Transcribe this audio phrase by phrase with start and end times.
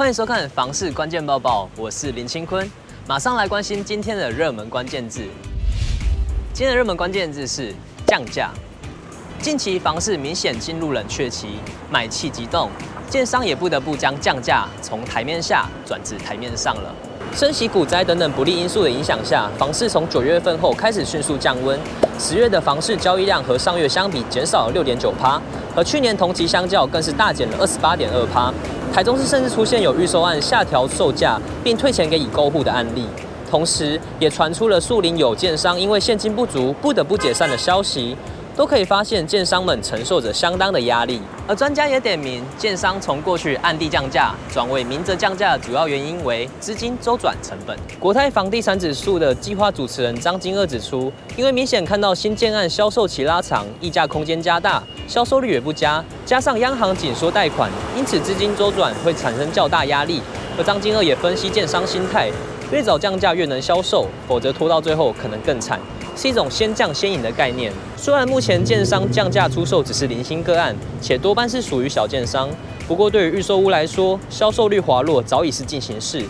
[0.00, 2.66] 欢迎收看房市关键报报，我是林清坤，
[3.06, 5.20] 马上来关心今天的热门关键字。
[6.54, 7.74] 今天的热门关键字是
[8.06, 8.50] 降价。
[9.42, 11.48] 近期房市明显进入冷却期，
[11.90, 12.70] 买气急冻，
[13.10, 16.94] 建商也不得不将降价从台面下转至台面上了。
[17.34, 21.78] 升息、股灾等等不利因素的影响下，房市从九月份后开始迅速降温。
[22.18, 25.40] 十月的房市交易量和上月相比减少了六点九趴，
[25.80, 28.52] 和去年同期相较更是大减了二十八点二趴。
[28.92, 33.06] 台中市甚至出现有预售案下调售价并退钱给已购户的案例，
[33.50, 38.14] 同时也传出了树林有建商因为现金不足不得不解散的消息。
[38.56, 47.76] 都可以发现，建商们承受着相当的压力，而专家也点名，建商从过去暗地降价转为明着降价的主要原因为资金周转成本。
[47.98, 60.20] 国泰房地产指数的计划主持人张金二指出，因为明显看到新建案销售期拉长，溢价空间加大，销售率也不佳，加上央行紧缩贷款，因此资金周转会产生较大压力。
[60.58, 62.30] 而张金二也分析建商心态，
[62.70, 65.80] 越早降价越能销售，否则拖到最后可能更惨。
[66.20, 67.72] 是一种先降先赢的概念。
[67.96, 72.50] 虽然目前建商降价出售只是零星个案，且多半是属于小建商，
[72.86, 76.22] 不过对于预售屋来说，销售率滑落早已是进行式。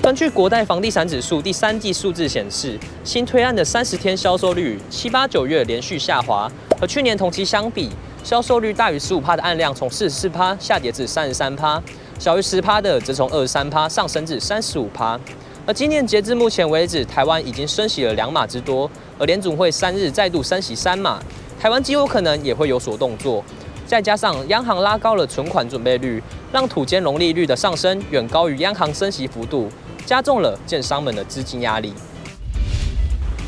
[0.00, 6.48] 根据国泰房地产指数第三季数字显示，新推案的三十天销售率七八九月连续下滑，
[6.78, 7.90] 和去年同期相比，
[8.22, 11.82] 销售率大于十五趴的案量从四十四趴下跌至三十三趴，
[12.16, 15.18] 小于十趴的则从二十三趴上升至三十五趴。
[15.64, 21.20] 而今年截至目前为止，台湾已经升息了两码之多，而联总会三日再度升息三码，
[21.60, 23.44] 台湾极有可能也会有所动作。
[23.86, 29.68] 再加上央行拉高了存款准备率，让土建融利率的上升远高于央行升息幅度，
[30.04, 31.94] 加重了建商们的资金压力。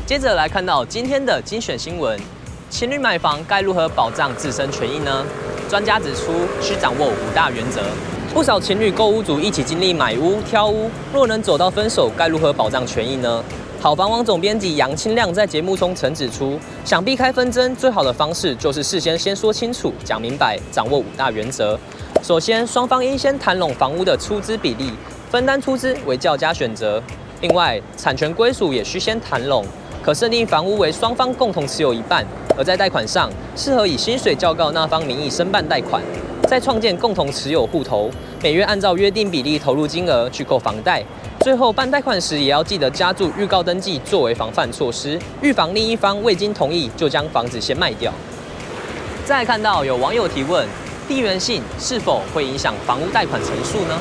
[0.05, 2.17] 接着来看到今天的精选新闻：
[2.69, 5.25] 情侣买房该如何保障自身权益呢？
[5.67, 7.81] 专家指出，需掌握五大原则。
[8.35, 13.41] 不少情侣购屋族一起经历买屋、挑屋，若能走到分手，该如何保障权益呢？
[13.79, 21.79] 好房网总编辑杨清亮在节目中曾指出，想避开纷争，最好的方式就是事先先说清楚、讲明白，掌握五大原则。
[22.21, 24.91] 首先，双方应先谈拢房屋的出资比例，
[25.31, 27.01] 分担出资为较佳选择。
[27.39, 29.63] 另外，产权归属也需先谈拢，
[30.03, 32.25] 可设定房屋为双方共同持有一半，
[32.57, 36.01] 而在贷款上，适合以薪水较高那方名义申办贷款。
[36.47, 38.09] 再创建共同持有户头，
[38.41, 41.03] 每月按照约定比例投入金额去扣房贷。
[41.39, 48.13] 最后办贷款时，也要记得加注预告登记作为防范措施，预防另一方未经同意就将房子先卖掉。
[49.25, 50.67] 再看到有网友提问：
[51.07, 53.99] 地缘性是否会影响房屋贷款成数呢？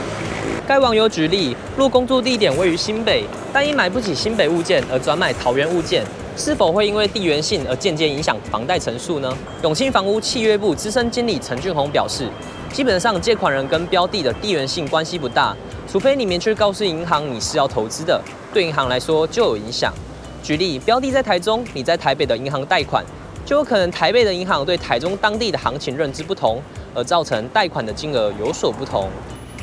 [0.67, 6.05] 该网友举例，若工作地点位于新北，但因买不起新北物件而转买桃园物件。
[6.37, 9.37] 是否会因为地缘性而间接影响房贷成数呢？
[9.63, 12.29] 永庆房屋契约部资深经理陈俊宏表示，
[12.73, 15.57] 基本上借款人跟标的的地缘性关系不大，
[15.89, 18.21] 除非你明确告诉银行你是要投资的，
[18.53, 19.95] 对银行来说就有影响。
[20.43, 23.05] 举例，标的在台中，你在台北的银行贷款，
[23.47, 26.61] 就有可能台北的银行对台中当地的行情认知不同，
[26.95, 29.09] 而造成贷款的金额有所不同。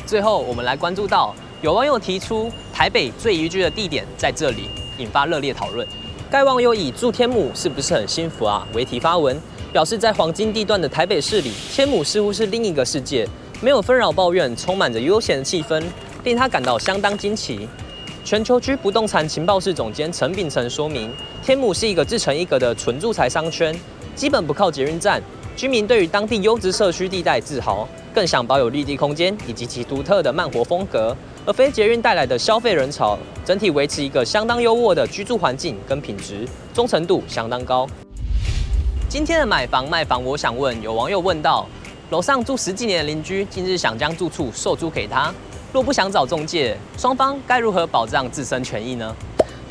[0.06, 5.86] 最后，我们来关注到有网友提出台北最宜居的地点在这里，引发热烈讨论。
[6.32, 9.38] 该网友以住天母是不是很幸福啊为题发文，
[9.74, 13.28] 表示在黄金地段的台北市里，天母似乎是另一个世界，
[13.60, 15.84] 没有纷扰抱怨，充满着悠闲的气氛，
[16.24, 17.68] 令他感到相当惊奇。
[18.24, 21.12] 全球居不动产情报室总监陈秉承说明，
[21.44, 23.78] 天母是一个自成一格的纯住宅商圈，
[24.16, 25.22] 基本不靠捷运站，
[25.56, 31.16] 居民对于当地优质社区地带自豪，更想保有绿地空间以及其独特的慢活风格。
[31.46, 37.88] 而非捷运带来的消费人潮，整体维持一个相当优渥的居住环境跟品质，忠诚度相当高。
[39.10, 41.68] 今天的买房卖房，我想问，有网友问到，
[42.12, 45.34] 楼上住十几年的邻居，近日想将住处售租给他，
[45.74, 49.16] 若不想找中介，双方该如何保障自身权益呢？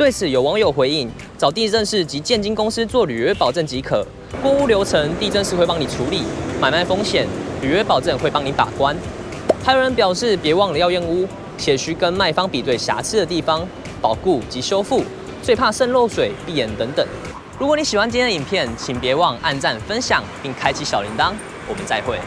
[0.01, 4.03] 对此，有网友回应，找地政士及建经公司做履约保证即可，
[4.43, 6.23] 过户流程地政士会帮你处理，
[6.59, 7.27] 买卖风险
[7.61, 8.97] 履约保证会帮你把关。
[9.63, 11.29] 还有人表示，别忘了要验屋。
[11.59, 13.69] 且需跟卖方比对瑕疵的地方，
[14.01, 15.05] 保固及修复，
[15.43, 17.07] 最怕渗漏水、闭眼等等。
[17.59, 21.35] 如果你喜欢今天的影片，请别忘按赞、分享并开启小铃铛。
[21.69, 22.19] 我们再会。